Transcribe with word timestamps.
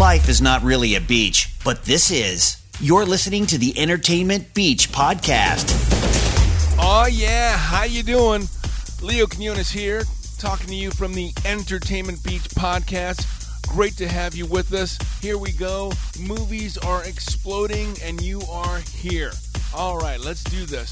Life 0.00 0.30
is 0.30 0.40
not 0.40 0.62
really 0.62 0.94
a 0.94 1.00
beach, 1.02 1.54
but 1.62 1.84
this 1.84 2.10
is. 2.10 2.56
You're 2.80 3.04
listening 3.04 3.44
to 3.44 3.58
the 3.58 3.78
Entertainment 3.78 4.54
Beach 4.54 4.90
podcast. 4.90 5.68
Oh 6.78 7.06
yeah, 7.06 7.54
how 7.54 7.84
you 7.84 8.02
doing? 8.02 8.48
Leo 9.02 9.26
Quinones 9.26 9.68
here, 9.68 10.04
talking 10.38 10.68
to 10.68 10.74
you 10.74 10.90
from 10.90 11.12
the 11.12 11.32
Entertainment 11.44 12.24
Beach 12.24 12.44
podcast. 12.44 13.26
Great 13.68 13.94
to 13.98 14.08
have 14.08 14.34
you 14.34 14.46
with 14.46 14.72
us. 14.72 14.96
Here 15.20 15.36
we 15.36 15.52
go. 15.52 15.92
Movies 16.18 16.78
are 16.78 17.04
exploding 17.04 17.94
and 18.02 18.22
you 18.22 18.40
are 18.50 18.78
here. 18.78 19.32
All 19.76 19.98
right, 19.98 20.18
let's 20.18 20.42
do 20.44 20.64
this. 20.64 20.90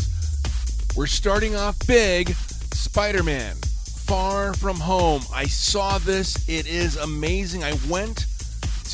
We're 0.95 1.07
starting 1.07 1.57
off 1.57 1.79
big. 1.87 2.35
Spider-Man 2.75 3.57
Far 4.05 4.53
From 4.53 4.77
Home. 4.77 5.23
I 5.33 5.47
saw 5.47 5.97
this. 5.97 6.47
It 6.47 6.67
is 6.67 6.99
amazing. 6.99 7.65
I 7.65 7.73
went 7.89 8.27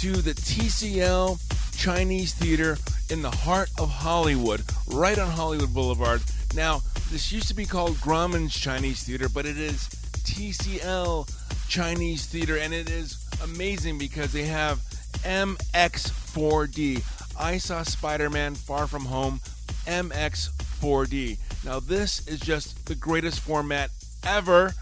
to 0.05 0.21
the 0.21 0.35
TCL 0.35 1.41
Chinese 1.79 2.35
Theater 2.35 2.77
in 3.09 3.23
the 3.23 3.31
heart 3.31 3.71
of 3.79 3.89
Hollywood, 3.89 4.63
right 4.89 5.19
on 5.19 5.31
Hollywood 5.31 5.73
Boulevard. 5.73 6.21
Now, 6.55 6.83
this 7.11 7.33
used 7.33 7.49
to 7.49 7.55
be 7.55 7.65
called 7.65 7.95
Grauman's 7.95 8.55
Chinese 8.55 9.03
Theater, 9.03 9.31
but 9.31 9.47
it 9.47 9.57
is 9.57 9.89
TCL 10.25 11.27
Chinese 11.71 12.27
Theater, 12.27 12.59
and 12.59 12.75
it 12.75 12.91
is 12.91 13.27
amazing 13.43 13.97
because 13.97 14.31
they 14.31 14.45
have 14.45 14.81
MX4D. 15.23 17.03
I 17.41 17.57
saw 17.57 17.83
Spider 17.83 18.29
Man 18.29 18.55
Far 18.57 18.87
From 18.87 19.07
Home 19.07 19.41
MX4D. 19.87 21.39
Now, 21.65 21.81
this 21.81 22.29
is 22.29 22.41
just 22.41 22.85
the 22.85 22.95
greatest 22.95 23.41
format 23.41 23.89
ever 24.23 24.75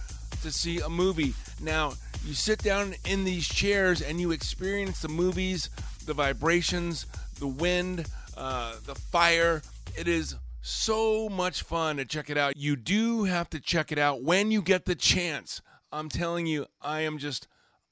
to 0.42 0.50
see 0.50 0.80
a 0.80 0.88
movie. 0.88 1.34
Now, 1.60 1.92
you 2.24 2.34
sit 2.34 2.62
down 2.62 2.94
in 3.04 3.24
these 3.24 3.48
chairs 3.48 4.00
and 4.00 4.20
you 4.20 4.30
experience 4.30 5.00
the 5.00 5.08
movies, 5.08 5.70
the 6.06 6.14
vibrations, 6.14 7.06
the 7.38 7.46
wind, 7.46 8.06
uh, 8.36 8.74
the 8.86 8.94
fire. 8.94 9.62
It 9.96 10.06
is 10.06 10.36
so 10.60 11.28
much 11.28 11.62
fun 11.62 11.96
to 11.96 12.04
check 12.04 12.30
it 12.30 12.38
out. 12.38 12.56
You 12.56 12.76
do 12.76 13.24
have 13.24 13.50
to 13.50 13.60
check 13.60 13.90
it 13.90 13.98
out 13.98 14.22
when 14.22 14.50
you 14.50 14.62
get 14.62 14.84
the 14.84 14.94
chance. 14.94 15.60
I'm 15.90 16.08
telling 16.08 16.46
you, 16.46 16.66
I 16.80 17.00
am 17.00 17.18
just 17.18 17.48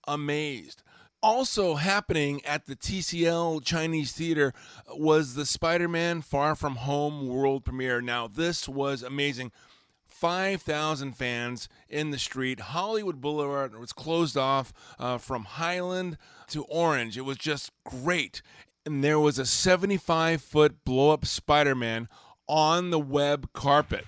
amazed. 0.06 0.82
Also 1.22 1.74
happening 1.74 2.42
at 2.46 2.64
the 2.64 2.76
TCL 2.76 3.62
Chinese 3.62 4.12
Theater 4.12 4.54
was 4.88 5.34
the 5.34 5.44
Spider 5.44 5.88
Man 5.88 6.22
Far 6.22 6.54
From 6.54 6.76
Home 6.76 7.28
world 7.28 7.64
premiere. 7.64 8.00
Now, 8.00 8.26
this 8.26 8.66
was 8.66 9.02
amazing. 9.02 9.52
5,000 10.20 11.16
fans 11.16 11.66
in 11.88 12.10
the 12.10 12.18
street. 12.18 12.60
Hollywood 12.60 13.22
Boulevard 13.22 13.74
was 13.74 13.94
closed 13.94 14.36
off 14.36 14.70
uh, 14.98 15.16
from 15.16 15.44
Highland 15.44 16.18
to 16.48 16.64
Orange. 16.64 17.16
It 17.16 17.22
was 17.22 17.38
just 17.38 17.72
great. 17.84 18.42
And 18.84 19.02
there 19.02 19.18
was 19.18 19.38
a 19.38 19.46
75 19.46 20.42
foot 20.42 20.84
blow 20.84 21.14
up 21.14 21.24
Spider 21.24 21.74
Man 21.74 22.06
on 22.46 22.90
the 22.90 22.98
web 22.98 23.50
carpet. 23.54 24.04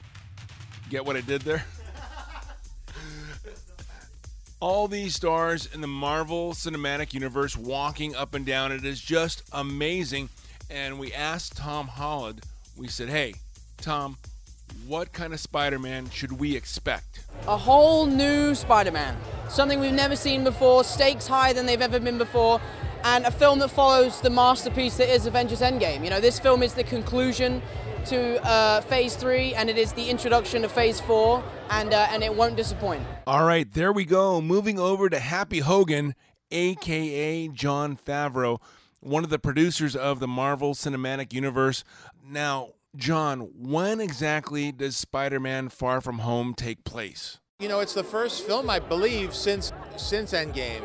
Get 0.91 1.07
what 1.07 1.17
I 1.17 1.23
did 1.23 1.41
there? 1.43 1.65
All 4.61 4.89
these 4.89 5.15
stars 5.15 5.67
in 5.73 5.81
the 5.81 5.87
Marvel 5.87 6.53
Cinematic 6.53 7.15
Universe 7.15 7.57
walking 7.57 8.15
up 8.15 8.35
and 8.35 8.45
down. 8.45 8.71
It 8.71 8.85
is 8.85 9.01
just 9.01 9.45
amazing. 9.51 10.29
And 10.69 10.99
we 10.99 11.11
asked 11.15 11.57
Tom 11.57 11.89
Holland, 11.89 12.43
we 12.77 12.89
said, 12.89 13.09
hey, 13.09 13.33
Tom, 13.79 14.19
what 14.87 15.13
kind 15.13 15.33
of 15.33 15.41
Spider 15.41 15.79
Man 15.79 16.11
should 16.11 16.33
we 16.33 16.57
expect? 16.57 17.25
A 17.47 17.57
whole 17.57 18.07
new 18.07 18.55
Spider 18.55 18.91
Man. 18.91 19.17
Something 19.49 19.81
we've 19.81 19.93
never 19.93 20.17
seen 20.17 20.45
before, 20.45 20.85
stakes 20.85 21.27
higher 21.27 21.53
than 21.53 21.67
they've 21.67 21.81
ever 21.81 22.01
been 22.01 22.19
before, 22.19 22.61
and 23.05 23.25
a 23.25 23.31
film 23.31 23.59
that 23.61 23.69
follows 23.69 24.21
the 24.21 24.31
masterpiece 24.31 24.97
that 24.97 25.09
is 25.09 25.27
Avengers 25.27 25.61
Endgame. 25.61 26.05
You 26.05 26.11
know, 26.11 26.21
this 26.21 26.39
film 26.39 26.63
is 26.63 26.75
the 26.75 26.85
conclusion 26.85 27.63
to 28.07 28.45
uh, 28.45 28.81
Phase 28.83 29.17
3, 29.17 29.55
and 29.55 29.71
it 29.71 29.79
is 29.79 29.93
the 29.93 30.09
introduction 30.09 30.63
to 30.63 30.69
Phase 30.69 31.01
4, 31.01 31.43
and, 31.71 31.93
uh, 31.93 32.09
and 32.11 32.23
it 32.23 32.35
won't 32.35 32.57
disappoint. 32.57 33.03
All 33.27 33.45
right, 33.45 33.71
there 33.73 33.93
we 33.93 34.05
go. 34.05 34.41
Moving 34.41 34.79
over 34.79 35.09
to 35.09 35.19
Happy 35.19 35.61
Hogan, 35.61 36.15
aka 36.51 37.49
Jon 37.49 37.97
Favreau, 37.97 38.61
one 39.01 39.25
of 39.25 39.31
the 39.31 39.39
producers 39.39 39.97
of 39.97 40.21
the 40.21 40.29
Marvel 40.29 40.75
Cinematic 40.75 41.33
Universe. 41.33 41.85
Now, 42.25 42.71
John, 42.97 43.49
when 43.57 44.01
exactly 44.01 44.71
does 44.71 44.99
Spider 44.99 45.41
Man 45.41 45.71
Far 45.71 46.03
From 46.03 46.19
Home 46.19 46.53
take 46.53 46.85
place? 46.85 47.39
You 47.59 47.69
know, 47.69 47.81
it's 47.81 47.95
the 47.95 48.05
first 48.05 48.47
film, 48.47 48.69
I 48.69 48.81
believe, 48.81 49.35
since 49.35 49.73
since 49.97 50.33
Endgame. 50.33 50.83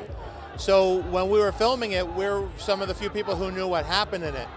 So 0.56 1.02
when 1.04 1.30
we 1.30 1.38
were 1.40 1.52
filming 1.52 1.92
it, 1.92 2.08
we're 2.08 2.48
some 2.58 2.82
of 2.82 2.88
the 2.88 2.96
few 2.96 3.10
people 3.10 3.36
who 3.36 3.52
knew 3.52 3.68
what 3.68 3.86
happened 3.86 4.24
in 4.24 4.36
it 4.36 4.48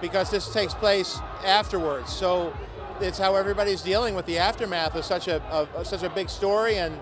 because 0.00 0.30
this 0.30 0.52
takes 0.52 0.74
place 0.74 1.18
afterwards. 1.44 2.12
So 2.12 2.54
it's 3.00 3.18
how 3.18 3.34
everybody's 3.34 3.82
dealing 3.82 4.14
with 4.14 4.26
the 4.26 4.38
aftermath 4.38 4.94
of 4.94 5.04
such 5.04 5.26
a 5.26 5.42
of 5.44 5.86
such 5.86 6.04
a 6.04 6.10
big 6.10 6.30
story 6.30 6.76
and 6.76 6.96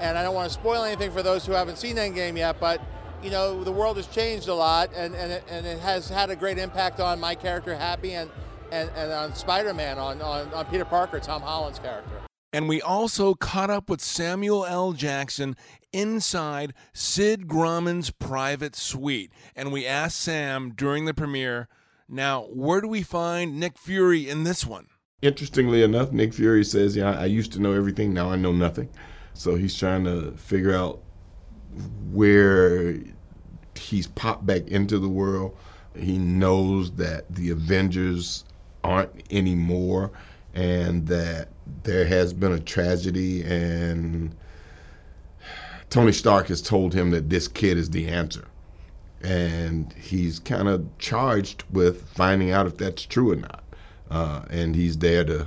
and 0.00 0.16
I 0.16 0.22
don't 0.22 0.34
want 0.34 0.48
to 0.48 0.54
spoil 0.54 0.84
anything 0.84 1.10
for 1.10 1.22
those 1.22 1.44
who 1.44 1.52
haven't 1.52 1.76
seen 1.76 1.96
Endgame 1.96 2.38
yet, 2.38 2.58
but 2.58 2.80
you 3.22 3.30
know 3.30 3.62
the 3.62 3.72
world 3.72 3.98
has 3.98 4.06
changed 4.06 4.48
a 4.48 4.54
lot 4.54 4.90
and 4.94 5.14
and 5.14 5.32
it, 5.32 5.44
and 5.50 5.66
it 5.66 5.80
has 5.80 6.08
had 6.08 6.30
a 6.30 6.36
great 6.36 6.56
impact 6.56 6.98
on 6.98 7.20
my 7.20 7.34
character 7.34 7.74
Happy 7.74 8.14
and 8.14 8.30
and, 8.74 8.90
and 8.96 9.12
on 9.12 9.34
Spider-Man 9.34 9.98
on, 9.98 10.20
on 10.20 10.52
on 10.52 10.66
Peter 10.66 10.84
Parker, 10.84 11.20
Tom 11.20 11.42
Holland's 11.42 11.78
character. 11.78 12.20
And 12.52 12.68
we 12.68 12.80
also 12.80 13.34
caught 13.34 13.70
up 13.70 13.90
with 13.90 14.00
Samuel 14.00 14.64
L. 14.64 14.92
Jackson 14.92 15.56
inside 15.92 16.72
Sid 16.92 17.48
Grauman's 17.48 18.10
private 18.10 18.76
suite. 18.76 19.32
And 19.56 19.72
we 19.72 19.84
asked 19.86 20.20
Sam 20.20 20.72
during 20.74 21.04
the 21.04 21.14
premiere, 21.14 21.68
now, 22.08 22.42
where 22.52 22.80
do 22.80 22.86
we 22.86 23.02
find 23.02 23.58
Nick 23.58 23.76
Fury 23.78 24.28
in 24.28 24.44
this 24.44 24.64
one? 24.64 24.86
Interestingly 25.22 25.82
enough, 25.82 26.12
Nick 26.12 26.34
Fury 26.34 26.64
says, 26.64 26.94
Yeah, 26.94 27.18
I 27.18 27.24
used 27.24 27.52
to 27.54 27.60
know 27.60 27.72
everything, 27.72 28.12
now 28.12 28.30
I 28.30 28.36
know 28.36 28.52
nothing. 28.52 28.88
So 29.32 29.56
he's 29.56 29.76
trying 29.76 30.04
to 30.04 30.32
figure 30.32 30.74
out 30.74 31.00
where 32.12 33.00
he's 33.74 34.06
popped 34.06 34.46
back 34.46 34.68
into 34.68 34.98
the 34.98 35.08
world. 35.08 35.56
He 35.96 36.18
knows 36.18 36.92
that 36.92 37.32
the 37.34 37.50
Avengers 37.50 38.44
aren't 38.84 39.10
anymore 39.32 40.12
and 40.54 41.06
that 41.08 41.48
there 41.82 42.06
has 42.06 42.32
been 42.32 42.52
a 42.52 42.60
tragedy 42.60 43.42
and 43.42 44.34
Tony 45.90 46.12
Stark 46.12 46.48
has 46.48 46.60
told 46.60 46.92
him 46.92 47.10
that 47.10 47.30
this 47.30 47.46
kid 47.46 47.78
is 47.78 47.90
the 47.90 48.08
answer. 48.08 48.46
And 49.22 49.92
he's 49.92 50.38
kind 50.40 50.68
of 50.68 50.86
charged 50.98 51.62
with 51.70 52.08
finding 52.08 52.50
out 52.50 52.66
if 52.66 52.76
that's 52.76 53.06
true 53.06 53.32
or 53.32 53.36
not. 53.36 53.62
Uh, 54.10 54.44
and 54.50 54.74
he's 54.74 54.98
there 54.98 55.24
to, 55.24 55.46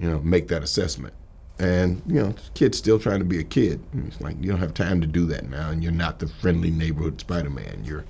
you 0.00 0.08
know, 0.08 0.20
make 0.20 0.46
that 0.48 0.62
assessment. 0.62 1.14
And, 1.58 2.00
you 2.06 2.14
know, 2.14 2.34
kid's 2.54 2.78
still 2.78 3.00
trying 3.00 3.18
to 3.18 3.24
be 3.24 3.40
a 3.40 3.44
kid. 3.44 3.82
It's 4.06 4.20
like, 4.20 4.36
you 4.40 4.50
don't 4.50 4.60
have 4.60 4.72
time 4.72 5.00
to 5.00 5.06
do 5.08 5.26
that 5.26 5.50
now, 5.50 5.70
and 5.70 5.82
you're 5.82 5.90
not 5.90 6.20
the 6.20 6.28
friendly 6.28 6.70
neighborhood 6.70 7.20
Spider 7.20 7.50
Man. 7.50 7.82
You're 7.84 8.04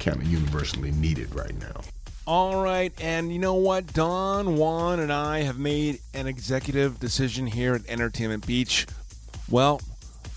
kind 0.00 0.20
of 0.20 0.26
universally 0.26 0.90
needed 0.90 1.32
right 1.32 1.56
now. 1.60 1.80
All 2.26 2.62
right, 2.62 2.90
and 3.02 3.30
you 3.30 3.38
know 3.38 3.52
what? 3.52 3.92
Don 3.92 4.56
Juan 4.56 4.98
and 4.98 5.12
I 5.12 5.42
have 5.42 5.58
made 5.58 6.00
an 6.14 6.26
executive 6.26 6.98
decision 6.98 7.46
here 7.46 7.74
at 7.74 7.86
Entertainment 7.86 8.46
Beach. 8.46 8.86
Well, 9.50 9.82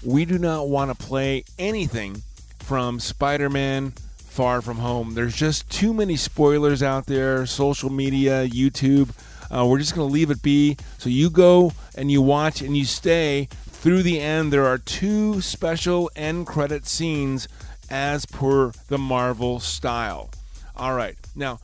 we 0.03 0.25
do 0.25 0.37
not 0.37 0.67
want 0.67 0.91
to 0.91 1.05
play 1.05 1.45
anything 1.57 2.23
from 2.59 2.99
Spider 2.99 3.49
Man 3.49 3.91
Far 4.17 4.61
From 4.61 4.79
Home. 4.79 5.13
There's 5.13 5.33
just 5.33 5.69
too 5.69 5.93
many 5.93 6.17
spoilers 6.17 6.83
out 6.83 7.05
there, 7.05 7.45
social 7.45 7.89
media, 7.89 8.45
YouTube. 8.45 9.11
Uh, 9.49 9.65
we're 9.65 9.79
just 9.79 9.95
going 9.95 10.09
to 10.09 10.13
leave 10.13 10.29
it 10.29 10.41
be. 10.41 10.75
So 10.97 11.07
you 11.07 11.29
go 11.29 11.71
and 11.95 12.11
you 12.11 12.21
watch 12.21 12.61
and 12.61 12.75
you 12.75 12.83
stay 12.83 13.47
through 13.69 14.03
the 14.03 14.19
end. 14.19 14.51
There 14.51 14.65
are 14.65 14.77
two 14.77 15.39
special 15.39 16.11
end 16.17 16.47
credit 16.47 16.85
scenes 16.85 17.47
as 17.89 18.25
per 18.25 18.73
the 18.89 18.97
Marvel 18.97 19.61
style. 19.61 20.29
All 20.77 20.93
right. 20.93 21.17
Now, 21.35 21.59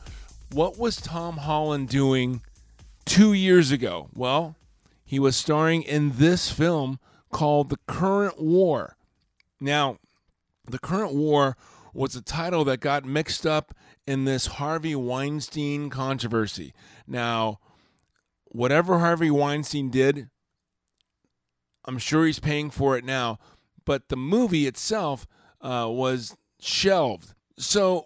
what 0.50 0.76
was 0.76 0.96
Tom 0.96 1.36
Holland 1.36 1.88
doing 1.88 2.42
two 3.04 3.32
years 3.32 3.70
ago? 3.70 4.08
Well, 4.12 4.56
he 5.04 5.20
was 5.20 5.36
starring 5.36 5.82
in 5.82 6.16
this 6.16 6.50
film 6.50 6.98
called 7.30 7.70
The 7.70 7.78
Current 7.86 8.40
War. 8.40 8.96
Now, 9.60 9.98
The 10.68 10.80
Current 10.80 11.14
War 11.14 11.56
was 11.92 12.16
a 12.16 12.22
title 12.22 12.64
that 12.64 12.80
got 12.80 13.04
mixed 13.04 13.46
up 13.46 13.72
in 14.04 14.24
this 14.24 14.46
Harvey 14.46 14.96
Weinstein 14.96 15.90
controversy. 15.90 16.74
Now, 17.06 17.60
whatever 18.46 18.98
Harvey 18.98 19.30
Weinstein 19.30 19.90
did, 19.90 20.28
I'm 21.84 21.98
sure 21.98 22.26
he's 22.26 22.40
paying 22.40 22.70
for 22.70 22.98
it 22.98 23.04
now, 23.04 23.38
but 23.84 24.08
the 24.08 24.16
movie 24.16 24.66
itself 24.66 25.24
uh, 25.60 25.86
was 25.88 26.36
shelved. 26.58 27.34
So 27.56 28.04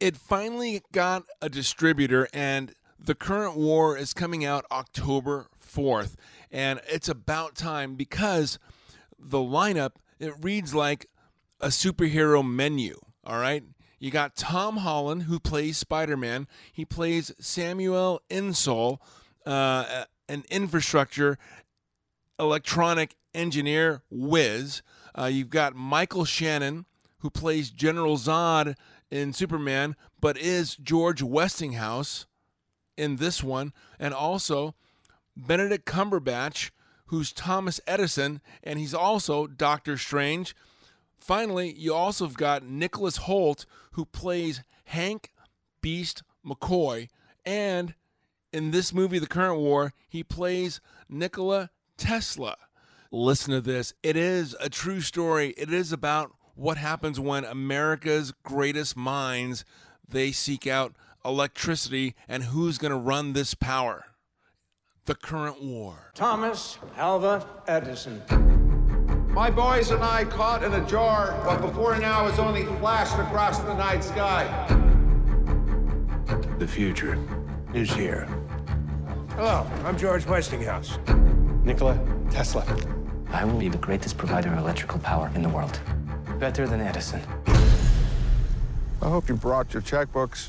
it 0.00 0.16
finally 0.16 0.82
got 0.92 1.24
a 1.40 1.48
distributor, 1.48 2.28
and 2.32 2.74
the 2.98 3.14
current 3.14 3.56
war 3.56 3.96
is 3.96 4.12
coming 4.14 4.44
out 4.44 4.64
October 4.70 5.48
4th. 5.60 6.14
And 6.50 6.80
it's 6.88 7.08
about 7.08 7.54
time 7.54 7.94
because 7.94 8.58
the 9.18 9.38
lineup, 9.38 9.92
it 10.18 10.32
reads 10.40 10.74
like 10.74 11.08
a 11.60 11.68
superhero 11.68 12.46
menu. 12.46 12.98
All 13.24 13.38
right. 13.38 13.64
You 13.98 14.10
got 14.10 14.36
Tom 14.36 14.78
Holland, 14.78 15.24
who 15.24 15.40
plays 15.40 15.78
Spider 15.78 16.16
Man. 16.16 16.46
He 16.72 16.84
plays 16.84 17.32
Samuel 17.38 18.20
Insull, 18.28 19.00
uh, 19.46 20.04
an 20.28 20.44
infrastructure 20.50 21.38
electronic 22.38 23.14
engineer 23.34 24.02
whiz. 24.10 24.82
Uh, 25.18 25.26
you've 25.26 25.50
got 25.50 25.74
Michael 25.74 26.24
Shannon, 26.24 26.86
who 27.18 27.30
plays 27.30 27.70
General 27.70 28.18
Zod 28.18 28.74
in 29.14 29.32
Superman, 29.32 29.94
but 30.20 30.36
is 30.36 30.74
George 30.74 31.22
Westinghouse 31.22 32.26
in 32.96 33.16
this 33.16 33.44
one. 33.44 33.72
And 33.96 34.12
also 34.12 34.74
Benedict 35.36 35.84
Cumberbatch, 35.86 36.72
who's 37.06 37.32
Thomas 37.32 37.80
Edison, 37.86 38.40
and 38.64 38.78
he's 38.78 38.92
also 38.92 39.46
Doctor 39.46 39.96
Strange. 39.96 40.56
Finally, 41.16 41.74
you 41.74 41.94
also 41.94 42.26
have 42.26 42.36
got 42.36 42.64
Nicholas 42.64 43.18
Hoult, 43.18 43.66
who 43.92 44.04
plays 44.04 44.64
Hank 44.86 45.30
Beast 45.80 46.24
McCoy. 46.44 47.08
And 47.46 47.94
in 48.52 48.72
this 48.72 48.92
movie, 48.92 49.20
The 49.20 49.28
Current 49.28 49.60
War, 49.60 49.92
he 50.08 50.24
plays 50.24 50.80
Nikola 51.08 51.70
Tesla. 51.96 52.56
Listen 53.12 53.54
to 53.54 53.60
this. 53.60 53.94
It 54.02 54.16
is 54.16 54.56
a 54.60 54.68
true 54.68 55.00
story. 55.00 55.54
It 55.56 55.72
is 55.72 55.92
about 55.92 56.32
what 56.54 56.76
happens 56.76 57.18
when 57.18 57.44
America's 57.44 58.32
greatest 58.42 58.96
minds 58.96 59.64
they 60.08 60.32
seek 60.32 60.66
out 60.66 60.94
electricity 61.24 62.14
and 62.28 62.44
who's 62.44 62.78
going 62.78 62.92
to 62.92 62.98
run 62.98 63.32
this 63.32 63.54
power. 63.54 64.04
The 65.06 65.14
current 65.14 65.62
war. 65.62 66.12
Thomas 66.14 66.78
Alva 66.96 67.46
Edison. 67.66 68.22
My 69.28 69.50
boys 69.50 69.90
and 69.90 70.02
I 70.02 70.24
caught 70.24 70.62
in 70.62 70.72
a 70.72 70.86
jar 70.86 71.32
what 71.44 71.60
before 71.60 71.98
now 71.98 72.26
has 72.26 72.38
only 72.38 72.64
flashed 72.78 73.18
across 73.18 73.58
the 73.58 73.74
night 73.74 74.04
sky. 74.04 74.44
The 76.58 76.68
future 76.68 77.18
is 77.74 77.92
here. 77.92 78.26
Hello, 79.30 79.66
I'm 79.84 79.98
George 79.98 80.24
Westinghouse. 80.26 80.98
Nikola 81.64 81.98
Tesla. 82.30 82.64
I 83.30 83.44
will 83.44 83.58
be 83.58 83.68
the 83.68 83.78
greatest 83.78 84.16
provider 84.16 84.52
of 84.52 84.58
electrical 84.58 85.00
power 85.00 85.30
in 85.34 85.42
the 85.42 85.48
world. 85.48 85.80
Better 86.38 86.66
than 86.66 86.80
Edison. 86.80 87.20
I 89.00 89.08
hope 89.08 89.28
you 89.28 89.34
brought 89.34 89.72
your 89.72 89.82
checkbooks. 89.82 90.48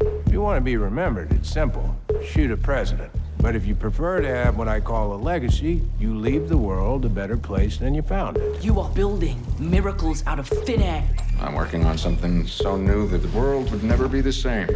If 0.00 0.32
you 0.32 0.40
want 0.40 0.56
to 0.56 0.60
be 0.60 0.76
remembered, 0.76 1.32
it's 1.32 1.50
simple. 1.50 1.96
Shoot 2.24 2.50
a 2.50 2.56
president. 2.56 3.10
But 3.38 3.54
if 3.54 3.66
you 3.66 3.74
prefer 3.74 4.20
to 4.20 4.28
have 4.28 4.56
what 4.56 4.68
I 4.68 4.80
call 4.80 5.14
a 5.14 5.16
legacy, 5.16 5.82
you 5.98 6.16
leave 6.16 6.48
the 6.48 6.56
world 6.56 7.04
a 7.04 7.08
better 7.08 7.36
place 7.36 7.76
than 7.76 7.94
you 7.94 8.02
found 8.02 8.38
it. 8.38 8.64
You 8.64 8.80
are 8.80 8.88
building 8.90 9.44
miracles 9.58 10.24
out 10.26 10.38
of 10.38 10.48
thin 10.48 10.82
air. 10.82 11.04
I'm 11.40 11.54
working 11.54 11.84
on 11.84 11.98
something 11.98 12.46
so 12.46 12.76
new 12.76 13.06
that 13.08 13.18
the 13.18 13.38
world 13.38 13.70
would 13.72 13.84
never 13.84 14.08
be 14.08 14.20
the 14.20 14.32
same. 14.32 14.68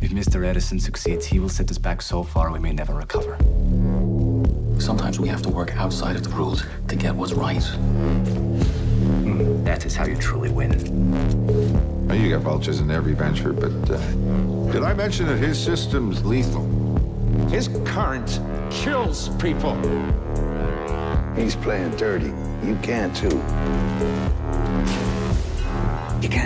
If 0.00 0.10
Mr. 0.10 0.44
Edison 0.44 0.78
succeeds, 0.78 1.26
he 1.26 1.38
will 1.38 1.48
set 1.48 1.70
us 1.70 1.78
back 1.78 2.02
so 2.02 2.22
far 2.22 2.52
we 2.52 2.58
may 2.58 2.72
never 2.72 2.94
recover. 2.94 3.38
Sometimes 4.84 5.18
we 5.18 5.28
have 5.28 5.40
to 5.40 5.48
work 5.48 5.74
outside 5.78 6.14
of 6.14 6.24
the 6.24 6.28
rules 6.28 6.62
to 6.88 6.94
get 6.94 7.16
what's 7.16 7.32
right. 7.32 7.62
That 9.64 9.86
is 9.86 9.96
how 9.96 10.04
you 10.04 10.14
truly 10.14 10.50
win. 10.50 12.06
Well, 12.06 12.18
you 12.18 12.28
got 12.28 12.42
vultures 12.42 12.80
in 12.80 12.90
every 12.90 13.14
venture, 13.14 13.54
but 13.54 13.72
uh, 13.90 13.96
did 14.70 14.82
I 14.82 14.92
mention 14.92 15.26
that 15.28 15.38
his 15.38 15.58
system's 15.58 16.22
lethal? 16.22 16.66
His 17.48 17.68
current 17.86 18.38
kills 18.70 19.30
people. 19.36 19.74
He's 21.34 21.56
playing 21.56 21.96
dirty. 21.96 22.34
You 22.62 22.78
can 22.82 23.10
too. 23.14 23.40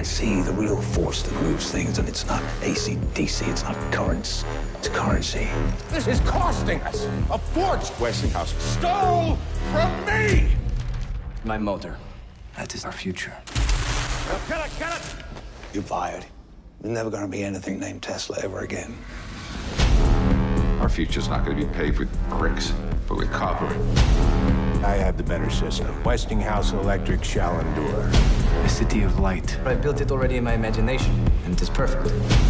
You 0.08 0.14
can't 0.14 0.46
see 0.46 0.50
the 0.50 0.56
real 0.56 0.80
force 0.80 1.22
that 1.22 1.34
moves 1.42 1.70
things, 1.70 1.98
and 1.98 2.08
it's 2.08 2.24
not 2.26 2.42
AC, 2.62 2.96
DC, 3.12 3.46
it's 3.46 3.62
not 3.62 3.76
currents, 3.92 4.42
it's 4.78 4.88
currency. 4.88 5.46
This 5.90 6.06
is 6.06 6.18
costing 6.20 6.80
us 6.80 7.06
a 7.30 7.36
fortune. 7.36 7.94
Westinghouse 8.00 8.54
stole 8.54 9.36
from 9.70 10.06
me. 10.06 10.48
My 11.44 11.58
motor. 11.58 11.98
That 12.56 12.74
is 12.74 12.86
our 12.86 12.92
future. 12.92 13.36
Get 14.48 14.64
it, 14.64 14.78
get 14.78 14.96
it. 14.96 15.14
You're 15.74 15.82
fired. 15.82 16.24
There's 16.80 16.94
never 16.94 17.10
going 17.10 17.24
to 17.24 17.28
be 17.28 17.44
anything 17.44 17.78
named 17.78 18.02
Tesla 18.02 18.38
ever 18.42 18.60
again. 18.60 18.96
Our 20.80 20.88
future's 20.88 21.28
not 21.28 21.44
going 21.44 21.60
to 21.60 21.66
be 21.66 21.72
paved 21.74 21.98
with 21.98 22.30
bricks, 22.30 22.72
but 23.06 23.18
with 23.18 23.30
copper. 23.30 23.68
I 24.84 24.92
have 24.96 25.16
the 25.16 25.24
better 25.24 25.50
system. 25.50 26.02
Westinghouse 26.04 26.72
Electric 26.72 27.24
shall 27.24 27.58
endure. 27.58 28.08
A 28.64 28.68
city 28.68 29.02
of 29.02 29.18
light. 29.18 29.58
I 29.64 29.74
built 29.74 30.00
it 30.00 30.12
already 30.12 30.36
in 30.36 30.44
my 30.44 30.52
imagination, 30.52 31.10
and 31.44 31.54
it 31.54 31.60
is 31.60 31.68
perfect. 31.68 32.04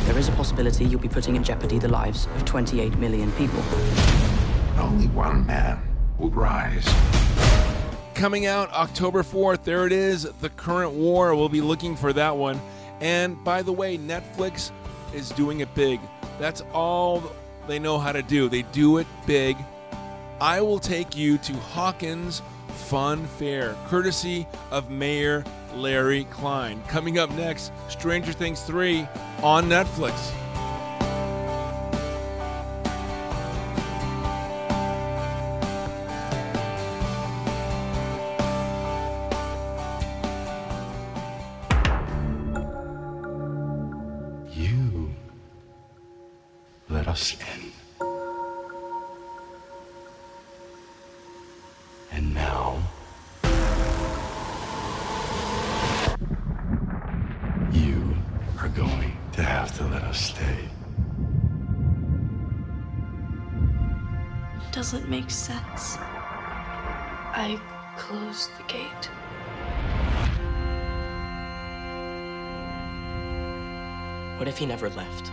There 0.05 0.19
is 0.19 0.29
a 0.29 0.33
possibility 0.33 0.85
you'll 0.85 1.01
be 1.01 1.09
putting 1.09 1.37
in 1.37 1.43
jeopardy 1.43 1.79
the 1.79 1.89
lives 1.89 2.27
of 2.37 2.45
28 2.45 2.99
million 2.99 3.33
people. 3.33 3.63
Only 4.77 5.07
one 5.09 5.47
man 5.47 5.81
will 6.19 6.31
rise. 6.31 6.87
Coming 8.15 8.45
out 8.45 8.71
October 8.73 9.23
4th, 9.23 9.65
there 9.65 9.87
it 9.87 9.93
is, 9.93 10.25
The 10.41 10.51
Current 10.51 10.93
War. 10.93 11.35
We'll 11.35 11.49
be 11.49 11.63
looking 11.63 11.97
for 11.97 12.13
that 12.13 12.37
one. 12.37 12.61
And 13.01 13.43
by 13.43 13.63
the 13.63 13.73
way, 13.73 13.97
Netflix 13.97 14.71
is 15.15 15.31
doing 15.31 15.61
it 15.61 15.75
big. 15.75 15.99
That's 16.39 16.61
all 16.75 17.23
they 17.67 17.79
know 17.79 17.99
how 17.99 18.13
to 18.13 18.23
do. 18.23 18.49
They 18.51 18.63
do 18.63 18.99
it 18.99 19.07
big. 19.27 19.57
I 20.41 20.61
will 20.61 20.79
take 20.79 21.17
you 21.17 21.37
to 21.39 21.53
Hawkins 21.55 22.43
Fun 22.69 23.27
Fair, 23.27 23.75
courtesy 23.89 24.47
of 24.71 24.89
Mayor 24.89 25.45
Larry 25.75 26.25
Kline. 26.25 26.81
Coming 26.87 27.19
up 27.19 27.31
next, 27.33 27.73
Stranger 27.89 28.33
Things 28.33 28.63
3 28.63 29.07
on 29.43 29.65
Netflix. 29.69 30.33
Going 58.79 59.13
to 59.33 59.43
have 59.43 59.77
to 59.77 59.85
let 59.87 60.03
us 60.05 60.21
stay. 60.21 60.69
Doesn't 64.71 65.09
make 65.09 65.31
sense. 65.31 65.97
I 65.99 67.61
closed 67.97 68.51
the 68.57 68.63
gate. 68.73 69.07
What 74.39 74.47
if 74.47 74.57
he 74.59 74.67
never 74.67 74.89
left? 74.91 75.33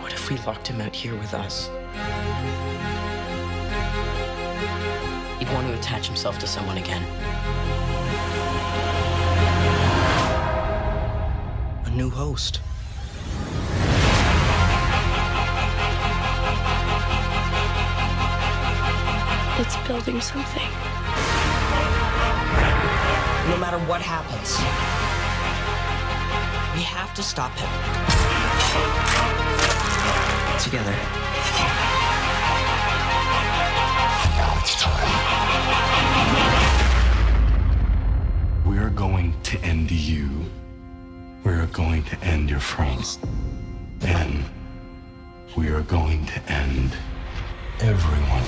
What 0.00 0.12
if 0.12 0.30
we 0.30 0.36
locked 0.46 0.68
him 0.68 0.80
out 0.80 0.94
here 0.94 1.16
with 1.16 1.34
us? 1.34 1.66
He'd 5.40 5.52
want 5.52 5.66
to 5.66 5.74
attach 5.74 6.06
himself 6.06 6.38
to 6.38 6.46
someone 6.46 6.78
again. 6.78 7.89
New 12.00 12.08
host. 12.08 12.62
It's 19.60 19.76
building 19.86 20.18
something. 20.22 20.70
No 23.50 23.56
matter 23.58 23.78
what 23.80 24.00
happens, 24.00 24.50
we 26.74 26.82
have 26.84 27.12
to 27.16 27.22
stop 27.22 27.52
him. 27.58 27.68
Together. 30.58 30.96
Now 34.38 34.58
it's 34.62 34.74
time. 34.80 35.29
we're 45.80 45.86
going 45.86 46.26
to 46.26 46.38
end 46.52 46.92
everyone. 47.80 48.44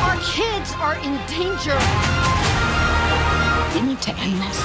Our 0.00 0.16
kids 0.24 0.72
are 0.80 0.96
in 1.04 1.14
danger. 1.28 1.76
We 3.74 3.86
need 3.86 4.00
to 4.00 4.12
end 4.16 4.40
this. 4.40 4.60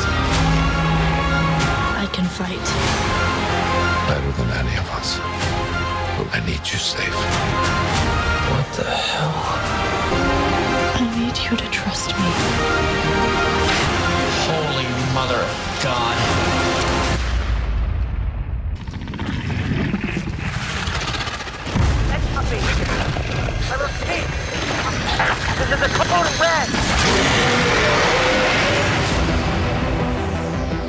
I 1.97 2.07
can 2.13 2.23
fight. 2.23 2.67
Better 4.07 4.31
than 4.37 4.49
any 4.65 4.77
of 4.77 4.89
us. 4.91 5.17
But 6.17 6.33
I 6.33 6.39
need 6.45 6.59
you 6.59 6.79
safe. 6.79 7.13
What 8.51 8.67
the 8.77 8.89
hell? 8.89 9.33
I 10.95 11.01
need 11.19 11.37
you 11.43 11.57
to 11.57 11.71
trust 11.71 12.07
me 12.17 13.48
mother 15.13 15.35
of 15.35 15.83
God. 15.83 16.15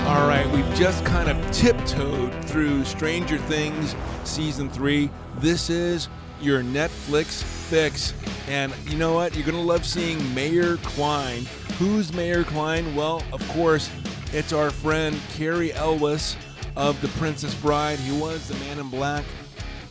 All 0.07 0.27
right, 0.27 0.49
we've 0.53 0.75
just 0.75 1.05
kind 1.05 1.29
of 1.29 1.51
tiptoed 1.51 2.45
through 2.45 2.85
Stranger 2.85 3.39
Things 3.39 3.95
season 4.25 4.69
three. 4.69 5.11
This 5.39 5.71
is 5.71 6.09
your 6.41 6.63
Netflix 6.63 7.43
fix. 7.43 8.15
And 8.49 8.73
you 8.87 8.97
know 8.97 9.15
what? 9.15 9.35
You're 9.35 9.45
going 9.45 9.57
to 9.57 9.63
love 9.63 9.87
seeing 9.87 10.35
Mayor 10.35 10.77
Kline. 10.79 11.45
Who's 11.79 12.13
Mayor 12.13 12.45
Kline? 12.45 12.95
Well, 12.95 13.23
of 13.33 13.47
course, 13.51 13.89
it's 14.33 14.53
our 14.53 14.71
friend 14.71 15.19
Cary 15.31 15.73
Elwes 15.73 16.37
of 16.77 17.01
The 17.01 17.09
Princess 17.09 17.55
Bride. 17.55 17.99
He 17.99 18.19
was 18.19 18.47
the 18.49 18.55
man 18.65 18.79
in 18.79 18.89
black, 18.89 19.25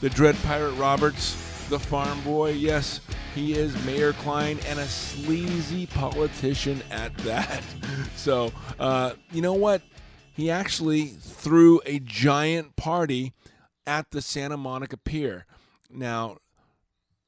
the 0.02 0.10
Dread 0.10 0.36
Pirate 0.44 0.74
Roberts, 0.74 1.68
the 1.70 1.80
farm 1.80 2.22
boy. 2.22 2.52
Yes, 2.52 3.02
he 3.36 3.54
is 3.54 3.86
Mayor 3.86 4.14
Kline 4.14 4.60
and 4.68 4.80
a 4.80 4.86
sleazy 4.86 5.86
politician 5.88 6.82
at 6.92 7.16
that. 7.20 7.64
So, 8.16 8.52
uh, 8.80 9.14
you 9.32 9.42
know 9.42 9.54
what? 9.54 9.82
He 10.34 10.52
actually 10.52 11.06
threw 11.06 11.80
a 11.86 12.00
giant 12.00 12.76
party 12.76 13.32
at 13.88 14.12
the 14.12 14.22
Santa 14.22 14.58
Monica 14.58 14.98
Pier. 14.98 15.46
Now, 15.90 16.38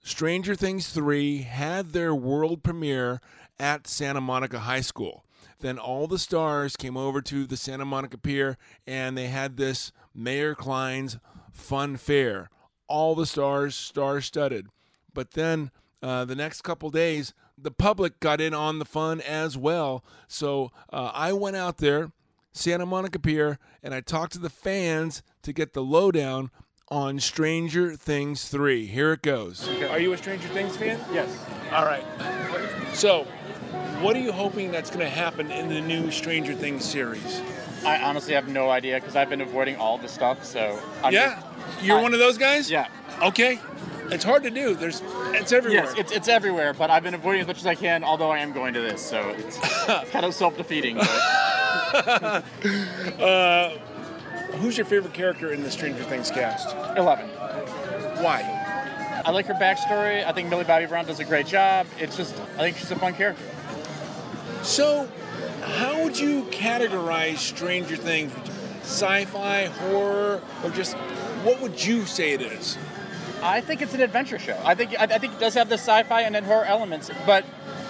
Stranger 0.04 0.54
Things 0.54 0.90
3 0.90 1.44
had 1.44 1.92
their 1.92 2.14
world 2.14 2.62
premiere 2.62 3.22
at 3.58 3.88
Santa 3.88 4.20
Monica 4.20 4.60
High 4.60 4.82
School. 4.82 5.24
Then 5.60 5.78
all 5.78 6.08
the 6.08 6.20
stars 6.20 6.76
came 6.76 6.98
over 6.98 7.22
to 7.22 7.46
the 7.46 7.58
Santa 7.58 7.86
Monica 7.86 8.18
Pier 8.18 8.58
and 8.88 9.18
they 9.18 9.28
had 9.28 9.58
this 9.58 9.92
Mayor 10.14 10.56
Kline's 10.56 11.18
fun 11.52 11.98
fair. 11.98 12.50
All 12.88 13.16
the 13.16 13.26
stars, 13.26 13.76
star 13.76 14.22
studded. 14.22 14.68
But 15.14 15.32
then 15.32 15.72
uh, 16.02 16.26
the 16.26 16.36
next 16.36 16.62
couple 16.62 16.90
days, 16.90 17.34
the 17.58 17.72
public 17.72 18.20
got 18.20 18.42
in 18.42 18.54
on 18.54 18.80
the 18.80 18.86
fun 18.86 19.22
as 19.22 19.58
well. 19.58 20.04
So 20.28 20.72
uh, 20.92 21.12
I 21.14 21.34
went 21.34 21.56
out 21.56 21.78
there, 21.78 22.12
Santa 22.54 22.86
Monica 22.86 23.20
Pier, 23.20 23.60
and 23.84 23.94
I 23.94 24.02
talked 24.02 24.34
to 24.34 24.40
the 24.40 24.50
fans 24.50 25.22
to 25.44 25.54
get 25.54 25.74
the 25.74 25.84
lowdown 25.84 26.50
on 26.90 27.20
Stranger 27.20 27.96
Things 27.96 28.50
3. 28.50 28.86
Here 28.86 29.14
it 29.14 29.22
goes. 29.22 29.68
Are 29.90 30.00
you 30.00 30.12
a 30.12 30.18
Stranger 30.18 30.50
Things 30.50 30.76
fan? 30.76 31.00
Yes. 31.14 31.38
All 31.72 31.86
right. 31.86 32.04
So, 32.94 33.26
what 34.02 34.16
are 34.16 34.20
you 34.20 34.32
hoping 34.32 34.72
that's 34.72 34.90
going 34.90 35.02
to 35.06 35.10
happen 35.10 35.52
in 35.52 35.70
the 35.70 35.82
new 35.82 36.12
Stranger 36.12 36.54
Things 36.54 36.84
series? 36.86 37.42
I 37.86 38.02
honestly 38.02 38.34
have 38.34 38.48
no 38.48 38.70
idea 38.70 39.00
because 39.00 39.16
I've 39.16 39.30
been 39.30 39.42
avoiding 39.42 39.76
all 39.78 39.98
the 39.98 40.08
stuff. 40.08 40.44
So 40.46 40.80
I'm 41.04 41.14
yeah, 41.14 41.42
just- 41.42 41.84
you're 41.86 42.00
I- 42.00 42.02
one 42.02 42.14
of 42.14 42.20
those 42.20 42.38
guys. 42.38 42.70
Yeah. 42.70 42.88
Okay. 43.24 43.60
It's 44.12 44.26
hard 44.26 44.44
to 44.44 44.50
do. 44.50 44.76
There's, 44.76 45.02
it's 45.34 45.54
everywhere. 45.54 45.86
Yes, 45.86 45.94
it's, 45.98 46.12
it's 46.12 46.28
everywhere, 46.28 46.74
but 46.74 46.90
I've 46.90 47.02
been 47.04 47.14
avoiding 47.14 47.42
as 47.42 47.48
much 47.48 47.60
as 47.60 47.66
I 47.66 47.76
can. 47.76 48.04
Although 48.04 48.30
I 48.30 48.40
am 48.40 48.52
going 48.52 48.74
to 48.74 48.82
this, 48.82 49.02
so 49.02 49.30
it's 49.38 49.58
kind 50.12 50.26
of 50.26 50.34
self-defeating. 50.34 51.00
Uh, 51.94 53.70
who's 54.60 54.78
your 54.78 54.86
favorite 54.86 55.14
character 55.14 55.52
in 55.52 55.62
the 55.64 55.70
Stranger 55.72 56.04
Things 56.04 56.32
cast? 56.32 56.74
Eleven. 56.98 57.28
Why? 58.24 59.22
I 59.26 59.32
like 59.32 59.46
her 59.48 59.54
backstory. 59.56 60.26
I 60.26 60.32
think 60.32 60.50
Millie 60.50 60.64
Bobby 60.64 60.86
Brown 60.86 61.06
does 61.06 61.20
a 61.20 61.26
great 61.26 61.48
job. 61.48 61.86
It's 62.00 62.16
just 62.16 62.34
I 62.56 62.60
think 62.60 62.78
she's 62.78 62.92
a 62.92 62.96
fun 62.96 63.14
character. 63.14 63.44
So, 64.64 65.10
how 65.64 66.04
would 66.04 66.20
you 66.20 66.44
categorize 66.46 67.38
Stranger 67.38 67.96
Things? 67.96 68.32
Sci-fi, 68.84 69.66
horror, 69.66 70.42
or 70.64 70.70
just 70.72 70.96
what 71.44 71.62
would 71.62 71.84
you 71.84 72.06
say 72.06 72.34
it 72.34 72.42
is? 72.42 72.78
I 73.42 73.62
think 73.62 73.82
it's 73.82 73.96
an 73.96 74.02
adventure 74.02 74.38
show. 74.38 74.60
I 74.64 74.76
think 74.76 74.92
I, 75.00 75.06
I 75.06 75.18
think 75.18 75.34
it 75.34 75.40
does 75.40 75.56
have 75.56 75.68
the 75.70 75.78
sci-fi 75.78 76.22
and 76.22 76.36
then 76.36 76.44
horror 76.44 76.66
elements, 76.66 77.10
but 77.26 77.44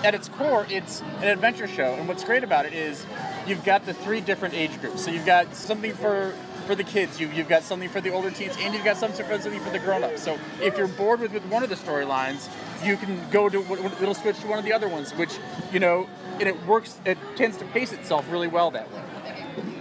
at 0.03 0.15
its 0.15 0.29
core, 0.29 0.65
it's 0.69 1.01
an 1.21 1.27
adventure 1.27 1.67
show. 1.67 1.93
And 1.95 2.07
what's 2.07 2.23
great 2.23 2.43
about 2.43 2.65
it 2.65 2.73
is 2.73 3.05
you've 3.45 3.63
got 3.63 3.85
the 3.85 3.93
three 3.93 4.21
different 4.21 4.53
age 4.53 4.79
groups. 4.79 5.03
So 5.03 5.11
you've 5.11 5.25
got 5.25 5.53
something 5.53 5.93
for 5.93 6.33
for 6.61 6.75
the 6.75 6.83
kids, 6.83 7.19
you, 7.19 7.27
you've 7.29 7.49
got 7.49 7.63
something 7.63 7.89
for 7.89 8.01
the 8.01 8.09
older 8.11 8.31
teens, 8.31 8.55
and 8.59 8.73
you've 8.73 8.83
got 8.83 8.97
something 8.97 9.25
for 9.25 9.39
something 9.41 9.61
for 9.61 9.69
the 9.69 9.79
grown-ups. 9.79 10.21
So 10.21 10.37
if 10.61 10.77
you're 10.77 10.87
bored 10.87 11.19
with, 11.19 11.33
with 11.33 11.45
one 11.45 11.63
of 11.63 11.69
the 11.69 11.75
storylines, 11.75 12.49
you 12.85 12.97
can 12.97 13.19
go 13.29 13.49
to 13.49 13.59
it'll 14.01 14.15
switch 14.15 14.39
to 14.39 14.47
one 14.47 14.59
of 14.59 14.65
the 14.65 14.73
other 14.73 14.87
ones, 14.87 15.11
which 15.13 15.37
you 15.71 15.79
know, 15.79 16.07
and 16.39 16.47
it 16.47 16.65
works. 16.65 16.99
It 17.05 17.17
tends 17.35 17.57
to 17.57 17.65
pace 17.65 17.93
itself 17.93 18.25
really 18.31 18.47
well 18.47 18.71
that 18.71 18.91
way. 18.91 19.01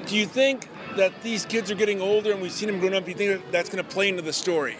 Do 0.06 0.16
you 0.16 0.26
think 0.26 0.68
that 0.96 1.12
these 1.22 1.46
kids 1.46 1.70
are 1.70 1.74
getting 1.74 2.00
older 2.00 2.32
and 2.32 2.42
we've 2.42 2.52
seen 2.52 2.68
them 2.68 2.80
growing 2.80 2.94
up? 2.94 3.04
Do 3.04 3.10
you 3.10 3.16
think 3.16 3.44
that 3.44 3.52
that's 3.52 3.70
going 3.70 3.82
to 3.82 3.88
play 3.88 4.08
into 4.08 4.22
the 4.22 4.32
story? 4.32 4.76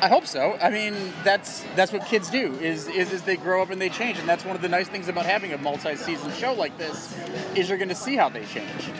I 0.00 0.08
hope 0.08 0.26
so. 0.26 0.56
I 0.62 0.70
mean, 0.70 0.94
that's 1.24 1.64
that's 1.76 1.92
what 1.92 2.06
kids 2.06 2.30
do. 2.30 2.54
Is, 2.54 2.88
is 2.88 3.12
is 3.12 3.22
they 3.22 3.36
grow 3.36 3.62
up 3.62 3.70
and 3.70 3.80
they 3.80 3.90
change, 3.90 4.18
and 4.18 4.28
that's 4.28 4.44
one 4.44 4.56
of 4.56 4.62
the 4.62 4.68
nice 4.68 4.88
things 4.88 5.08
about 5.08 5.26
having 5.26 5.52
a 5.52 5.58
multi-season 5.58 6.32
show 6.32 6.54
like 6.54 6.78
this, 6.78 7.14
is 7.54 7.68
you're 7.68 7.78
going 7.78 7.90
to 7.90 7.94
see 7.94 8.16
how 8.16 8.28
they 8.28 8.44
change. 8.46 8.90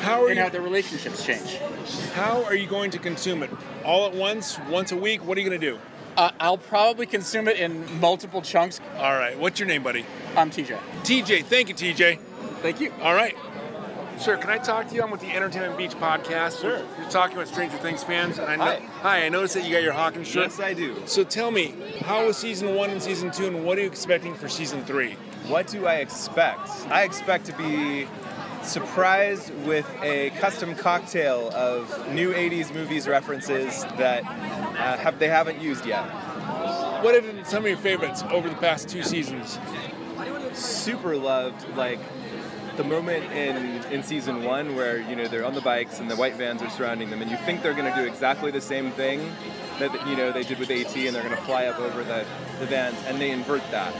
How 0.00 0.24
are 0.24 0.28
and 0.28 0.36
you- 0.36 0.42
how 0.42 0.48
their 0.48 0.60
relationships 0.62 1.24
change. 1.24 1.58
How 2.14 2.44
are 2.44 2.54
you 2.54 2.66
going 2.66 2.90
to 2.92 2.98
consume 2.98 3.42
it? 3.42 3.50
All 3.84 4.06
at 4.06 4.14
once, 4.14 4.58
once 4.68 4.92
a 4.92 4.96
week? 4.96 5.24
What 5.24 5.36
are 5.36 5.40
you 5.40 5.48
going 5.48 5.60
to 5.60 5.70
do? 5.72 5.78
Uh, 6.16 6.30
I'll 6.40 6.58
probably 6.58 7.06
consume 7.06 7.46
it 7.46 7.58
in 7.58 8.00
multiple 8.00 8.42
chunks. 8.42 8.80
All 8.96 9.14
right. 9.14 9.38
What's 9.38 9.60
your 9.60 9.68
name, 9.68 9.82
buddy? 9.84 10.04
I'm 10.36 10.50
TJ. 10.50 10.76
TJ. 11.04 11.44
Thank 11.44 11.68
you, 11.68 11.74
TJ. 11.74 12.18
Thank 12.60 12.80
you. 12.80 12.92
All 13.02 13.14
right. 13.14 13.36
Sir, 14.18 14.36
can 14.36 14.50
I 14.50 14.58
talk 14.58 14.88
to 14.88 14.94
you? 14.96 15.02
I'm 15.04 15.12
with 15.12 15.20
the 15.20 15.30
Entertainment 15.30 15.78
Beach 15.78 15.92
podcast. 15.92 16.60
Sure. 16.60 16.78
You're 17.00 17.08
talking 17.08 17.36
with 17.38 17.46
Stranger 17.46 17.76
Things 17.76 18.02
fans, 18.02 18.38
and 18.40 18.48
I 18.48 18.56
know. 18.56 18.64
Hi. 18.64 18.80
Hi. 19.02 19.26
I 19.26 19.28
noticed 19.28 19.54
that 19.54 19.64
you 19.64 19.70
got 19.72 19.84
your 19.84 19.92
Hawkins 19.92 20.26
shirt. 20.26 20.48
Yes, 20.50 20.58
I 20.58 20.74
do. 20.74 20.96
So 21.06 21.22
tell 21.22 21.52
me, 21.52 21.72
how 22.00 22.26
was 22.26 22.36
season 22.36 22.74
one 22.74 22.90
and 22.90 23.00
season 23.00 23.30
two, 23.30 23.46
and 23.46 23.64
what 23.64 23.78
are 23.78 23.82
you 23.82 23.86
expecting 23.86 24.34
for 24.34 24.48
season 24.48 24.84
three? 24.84 25.12
What 25.46 25.68
do 25.68 25.86
I 25.86 25.96
expect? 25.96 26.68
I 26.90 27.04
expect 27.04 27.44
to 27.46 27.52
be 27.56 28.08
surprised 28.68 29.52
with 29.64 29.88
a 30.02 30.30
custom 30.38 30.74
cocktail 30.74 31.50
of 31.54 32.12
new 32.12 32.32
80s 32.32 32.72
movies 32.72 33.08
references 33.08 33.84
that 33.96 34.24
uh, 34.24 34.96
have 34.96 35.18
they 35.18 35.28
haven't 35.28 35.60
used 35.60 35.86
yet. 35.86 36.04
What 37.02 37.14
have 37.14 37.24
been 37.24 37.44
some 37.44 37.64
of 37.64 37.68
your 37.68 37.78
favorites 37.78 38.22
over 38.30 38.48
the 38.48 38.56
past 38.56 38.88
two 38.88 39.02
seasons? 39.02 39.58
Super 40.52 41.16
loved 41.16 41.68
like 41.76 42.00
the 42.76 42.84
moment 42.84 43.24
in 43.32 43.56
in 43.92 44.02
season 44.04 44.44
one 44.44 44.76
where 44.76 44.98
you 45.00 45.16
know 45.16 45.26
they're 45.26 45.44
on 45.44 45.54
the 45.54 45.60
bikes 45.60 45.98
and 45.98 46.08
the 46.08 46.16
white 46.16 46.36
vans 46.36 46.62
are 46.62 46.70
surrounding 46.70 47.10
them 47.10 47.20
and 47.20 47.30
you 47.30 47.36
think 47.38 47.60
they're 47.60 47.74
going 47.74 47.92
to 47.92 48.00
do 48.00 48.06
exactly 48.06 48.52
the 48.52 48.60
same 48.60 48.92
thing 48.92 49.18
that 49.80 49.92
you 50.06 50.16
know 50.16 50.30
they 50.30 50.44
did 50.44 50.58
with 50.60 50.70
E.T. 50.70 51.06
and 51.06 51.14
they're 51.14 51.24
going 51.24 51.34
to 51.34 51.42
fly 51.42 51.66
up 51.66 51.78
over 51.80 52.04
the, 52.04 52.24
the 52.60 52.66
vans 52.66 52.96
and 53.06 53.20
they 53.20 53.32
invert 53.32 53.62
that 53.72 53.92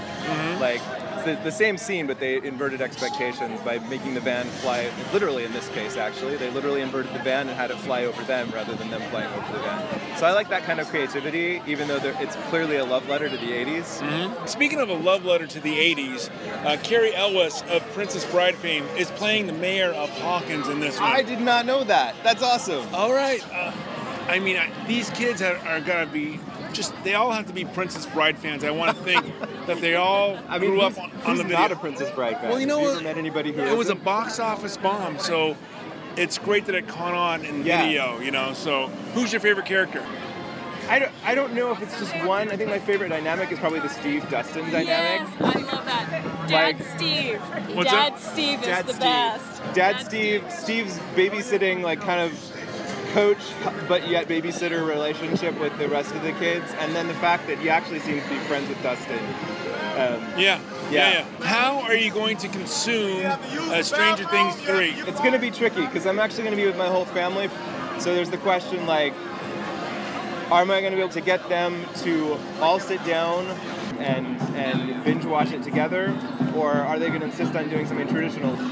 like 0.60 0.80
it's 0.80 1.07
the, 1.28 1.42
the 1.44 1.52
same 1.52 1.76
scene 1.76 2.06
but 2.06 2.18
they 2.18 2.36
inverted 2.42 2.80
expectations 2.80 3.60
by 3.60 3.78
making 3.90 4.14
the 4.14 4.20
van 4.20 4.46
fly 4.46 4.90
literally 5.12 5.44
in 5.44 5.52
this 5.52 5.68
case 5.70 5.96
actually 5.96 6.36
they 6.36 6.50
literally 6.50 6.80
inverted 6.80 7.12
the 7.12 7.18
van 7.20 7.48
and 7.48 7.56
had 7.56 7.70
it 7.70 7.76
fly 7.78 8.04
over 8.04 8.22
them 8.24 8.50
rather 8.50 8.74
than 8.74 8.90
them 8.90 9.02
flying 9.10 9.32
over 9.34 9.52
the 9.52 9.58
van 9.60 10.18
so 10.18 10.26
I 10.26 10.32
like 10.32 10.48
that 10.48 10.64
kind 10.64 10.80
of 10.80 10.88
creativity 10.88 11.62
even 11.66 11.88
though 11.88 12.00
it's 12.02 12.36
clearly 12.48 12.76
a 12.76 12.84
love 12.84 13.08
letter 13.08 13.28
to 13.28 13.36
the 13.36 13.52
80s 13.52 14.48
Speaking 14.48 14.80
of 14.80 14.88
a 14.88 14.94
love 14.94 15.24
letter 15.24 15.46
to 15.46 15.60
the 15.60 15.74
80s, 15.94 16.30
uh, 16.64 16.76
Cary 16.82 17.14
Elwes 17.14 17.62
of 17.70 17.82
Princess 17.92 18.24
Bride 18.30 18.54
fame 18.54 18.84
is 18.96 19.10
playing 19.12 19.46
the 19.46 19.52
mayor 19.52 19.90
of 19.90 20.08
Hawkins 20.20 20.68
in 20.68 20.80
this 20.80 20.98
one. 20.98 21.10
I 21.10 21.22
did 21.22 21.40
not 21.40 21.66
know 21.66 21.84
that. 21.84 22.14
That's 22.22 22.42
awesome. 22.42 22.86
All 22.94 23.12
right. 23.12 23.44
Uh, 23.52 23.72
I 24.28 24.38
mean, 24.38 24.56
I, 24.56 24.70
these 24.86 25.10
kids 25.10 25.42
are, 25.42 25.56
are 25.58 25.80
going 25.80 26.06
to 26.06 26.12
be 26.12 26.40
just, 26.72 26.92
they 27.04 27.14
all 27.14 27.30
have 27.32 27.46
to 27.46 27.52
be 27.52 27.64
Princess 27.64 28.06
Bride 28.06 28.38
fans. 28.38 28.64
I 28.64 28.70
want 28.70 28.96
to 28.96 29.02
think 29.02 29.24
that 29.66 29.80
they 29.80 29.94
all 29.94 30.38
I 30.48 30.58
mean, 30.58 30.70
grew 30.70 30.80
up 30.80 30.96
on, 30.98 31.04
on 31.10 31.10
who's 31.20 31.38
the 31.38 31.44
video. 31.44 31.58
not 31.58 31.72
a 31.72 31.76
Princess 31.76 32.10
Bride 32.14 32.36
fan? 32.40 32.50
Well, 32.50 32.60
you 32.60 32.66
know 32.66 32.76
Have 32.78 32.82
you 32.86 32.88
what? 32.92 32.96
ever 33.00 33.04
met 33.04 33.18
anybody 33.18 33.52
who 33.52 33.60
It 33.62 33.76
was 33.76 33.88
a 33.90 33.94
box 33.94 34.38
office 34.38 34.76
bomb, 34.76 35.18
so 35.18 35.56
it's 36.16 36.38
great 36.38 36.66
that 36.66 36.74
it 36.74 36.88
caught 36.88 37.14
on 37.14 37.44
in 37.44 37.64
Yeah. 37.64 37.82
video, 37.84 38.18
you 38.20 38.30
know? 38.30 38.52
So, 38.54 38.88
who's 39.14 39.32
your 39.32 39.40
favorite 39.40 39.66
character? 39.66 40.04
I 40.88 40.98
don't, 40.98 41.12
I 41.22 41.34
don't 41.34 41.52
know 41.52 41.70
if 41.70 41.82
it's 41.82 41.98
just 41.98 42.14
one. 42.24 42.50
I 42.50 42.56
think 42.56 42.70
my 42.70 42.78
favorite 42.78 43.10
dynamic 43.10 43.52
is 43.52 43.58
probably 43.58 43.80
the 43.80 43.90
Steve 43.90 44.26
Dustin 44.30 44.64
dynamic. 44.70 44.86
Yes, 44.86 45.30
I 45.38 45.58
love 45.60 45.84
that. 45.84 46.48
Dad 46.48 46.78
Like- 46.78 46.82
Steve. 46.96 47.38
What's 47.76 47.90
Dad 47.90 48.14
that? 48.14 48.20
Steve 48.20 48.60
is 48.60 48.66
Dad 48.66 48.86
the 48.86 48.92
Steve. 48.94 49.00
best. 49.02 49.74
Dad 49.74 50.00
Steve, 50.00 50.44
Steve's 50.50 50.98
babysitting, 51.14 51.82
like 51.82 52.00
kind 52.00 52.22
of 52.22 52.32
coach, 53.18 53.52
but 53.88 54.08
yet 54.08 54.28
babysitter 54.28 54.86
relationship 54.86 55.58
with 55.58 55.76
the 55.78 55.88
rest 55.88 56.14
of 56.14 56.22
the 56.22 56.32
kids, 56.34 56.64
and 56.78 56.94
then 56.94 57.08
the 57.08 57.14
fact 57.14 57.48
that 57.48 57.58
he 57.58 57.68
actually 57.68 57.98
seems 57.98 58.22
to 58.22 58.28
be 58.28 58.38
friends 58.40 58.68
with 58.68 58.80
Dustin. 58.80 59.18
Um, 59.18 60.22
Yeah. 60.38 60.60
Yeah. 60.90 60.90
yeah. 60.90 61.44
How 61.44 61.80
are 61.82 61.96
you 61.96 62.12
going 62.12 62.36
to 62.38 62.48
consume 62.48 63.26
uh, 63.26 63.82
Stranger 63.82 64.24
Things 64.26 64.54
3? 64.60 64.90
It's 65.08 65.18
going 65.18 65.32
to 65.32 65.38
be 65.40 65.50
tricky 65.50 65.84
because 65.84 66.06
I'm 66.06 66.20
actually 66.20 66.44
going 66.44 66.56
to 66.56 66.62
be 66.62 66.66
with 66.66 66.76
my 66.76 66.86
whole 66.86 67.06
family. 67.06 67.50
So 67.98 68.14
there's 68.14 68.30
the 68.30 68.38
question 68.38 68.86
like, 68.86 69.12
am 70.50 70.70
I 70.70 70.80
going 70.80 70.92
to 70.92 70.96
be 70.96 71.02
able 71.02 71.12
to 71.14 71.20
get 71.20 71.48
them 71.48 71.84
to 72.04 72.38
all 72.60 72.78
sit 72.78 73.04
down 73.04 73.46
and 73.98 74.40
and 74.56 75.02
binge 75.02 75.24
watch 75.24 75.50
it 75.50 75.64
together, 75.64 76.16
or 76.54 76.70
are 76.70 77.00
they 77.00 77.08
going 77.08 77.20
to 77.20 77.26
insist 77.26 77.56
on 77.56 77.68
doing 77.68 77.86
something 77.86 78.06
traditional? 78.06 78.52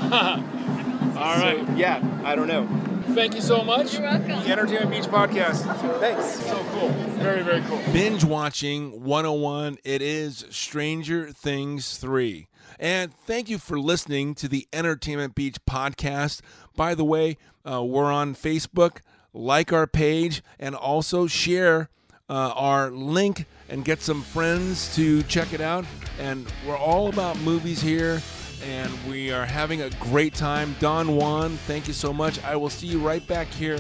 All 1.17 1.39
right. 1.41 1.67
yeah, 1.77 2.01
I 2.25 2.37
don't 2.37 2.47
know. 2.47 2.69
Thank 3.15 3.35
you 3.35 3.41
so 3.41 3.63
much. 3.63 3.95
You're 3.95 4.03
welcome. 4.03 4.29
The 4.29 4.53
Entertainment 4.53 4.91
Beach 4.91 5.05
podcast. 5.05 5.65
Thanks. 6.01 6.45
So 6.47 6.65
cool. 6.73 6.89
Very, 7.19 7.43
very 7.43 7.63
cool. 7.63 7.81
Binge 7.93 8.25
watching 8.25 9.05
101. 9.05 9.79
It 9.85 10.03
is 10.03 10.47
Stranger 10.51 11.31
Things 11.31 11.99
3. 11.99 12.49
And 12.79 13.13
thank 13.15 13.49
you 13.49 13.59
for 13.59 13.79
listening 13.79 14.35
to 14.37 14.49
the 14.49 14.67
Entertainment 14.73 15.35
Beach 15.35 15.57
podcast. 15.69 16.41
By 16.77 16.95
the 16.95 17.05
way, 17.05 17.39
uh, 17.69 17.83
we're 17.85 18.13
on 18.13 18.35
Facebook. 18.35 18.99
Like 19.33 19.71
our 19.71 19.87
page 19.87 20.43
and 20.59 20.75
also 20.75 21.27
share 21.27 21.91
uh, 22.29 22.53
our 22.55 22.91
link 22.91 23.45
and 23.69 23.85
get 23.85 24.01
some 24.01 24.23
friends 24.23 24.95
to 24.97 25.23
check 25.25 25.53
it 25.53 25.61
out. 25.61 25.85
And 26.19 26.47
we're 26.67 26.79
all 26.79 27.09
about 27.09 27.39
movies 27.41 27.83
here, 27.83 28.23
and 28.63 28.93
we 29.09 29.31
are 29.33 29.45
having 29.45 29.83
a 29.83 29.91
great 30.01 30.35
time. 30.35 30.75
Don 30.81 31.17
Juan, 31.17 31.57
thank 31.67 31.87
you 31.89 31.95
so 31.95 32.13
much. 32.13 32.43
I 32.45 32.57
will 32.57 32.71
see 32.71 32.87
you 32.87 32.99
right 32.99 33.27
back 33.27 33.49
here 33.49 33.79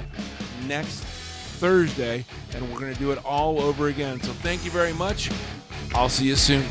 next 0.66 1.00
Thursday, 1.58 2.24
and 2.54 2.70
we're 2.70 2.80
going 2.80 2.92
to 2.92 2.98
do 2.98 3.12
it 3.12 3.24
all 3.24 3.60
over 3.60 3.88
again. 3.88 4.20
So 4.20 4.32
thank 4.32 4.64
you 4.64 4.70
very 4.70 4.92
much. 4.92 5.30
I'll 5.94 6.08
see 6.08 6.26
you 6.26 6.36
soon. 6.36 6.64